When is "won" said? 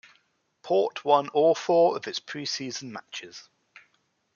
1.05-1.29